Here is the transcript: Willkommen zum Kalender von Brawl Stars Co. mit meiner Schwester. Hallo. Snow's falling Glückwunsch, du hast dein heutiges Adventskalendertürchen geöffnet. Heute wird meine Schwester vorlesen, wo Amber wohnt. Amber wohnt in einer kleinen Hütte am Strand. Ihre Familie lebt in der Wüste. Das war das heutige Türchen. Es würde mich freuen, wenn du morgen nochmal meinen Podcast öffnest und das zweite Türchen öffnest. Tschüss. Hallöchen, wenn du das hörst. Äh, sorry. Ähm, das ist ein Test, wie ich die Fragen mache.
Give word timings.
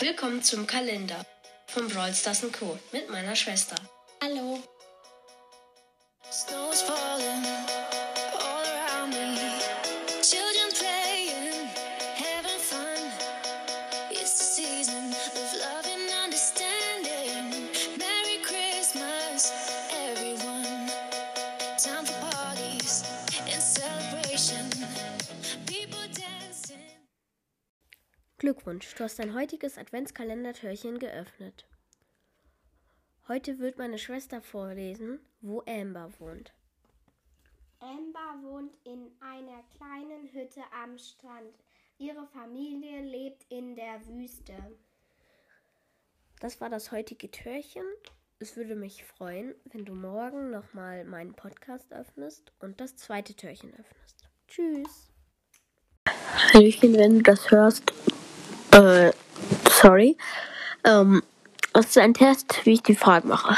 Willkommen 0.00 0.44
zum 0.44 0.64
Kalender 0.64 1.26
von 1.66 1.88
Brawl 1.88 2.14
Stars 2.14 2.42
Co. 2.52 2.78
mit 2.92 3.10
meiner 3.10 3.34
Schwester. 3.34 3.74
Hallo. 4.22 4.62
Snow's 6.30 6.82
falling 6.82 7.47
Glückwunsch, 28.38 28.94
du 28.94 29.02
hast 29.02 29.18
dein 29.18 29.34
heutiges 29.34 29.78
Adventskalendertürchen 29.78 31.00
geöffnet. 31.00 31.66
Heute 33.26 33.58
wird 33.58 33.78
meine 33.78 33.98
Schwester 33.98 34.40
vorlesen, 34.40 35.18
wo 35.40 35.60
Amber 35.66 36.12
wohnt. 36.20 36.52
Amber 37.80 38.48
wohnt 38.48 38.78
in 38.84 39.10
einer 39.20 39.64
kleinen 39.76 40.32
Hütte 40.32 40.60
am 40.84 40.96
Strand. 40.98 41.52
Ihre 41.98 42.28
Familie 42.28 43.02
lebt 43.02 43.44
in 43.48 43.74
der 43.74 44.06
Wüste. 44.06 44.54
Das 46.38 46.60
war 46.60 46.70
das 46.70 46.92
heutige 46.92 47.28
Türchen. 47.32 47.82
Es 48.38 48.56
würde 48.56 48.76
mich 48.76 49.02
freuen, 49.02 49.56
wenn 49.64 49.84
du 49.84 49.94
morgen 49.94 50.50
nochmal 50.50 51.04
meinen 51.04 51.34
Podcast 51.34 51.92
öffnest 51.92 52.52
und 52.60 52.80
das 52.80 52.94
zweite 52.94 53.34
Türchen 53.34 53.72
öffnest. 53.74 54.28
Tschüss. 54.46 55.10
Hallöchen, 56.54 56.96
wenn 56.96 57.16
du 57.16 57.22
das 57.24 57.50
hörst. 57.50 57.92
Äh, 58.78 59.12
sorry. 59.68 60.16
Ähm, 60.84 61.22
das 61.72 61.86
ist 61.86 61.98
ein 61.98 62.14
Test, 62.14 62.64
wie 62.64 62.74
ich 62.74 62.82
die 62.82 62.94
Fragen 62.94 63.28
mache. 63.28 63.56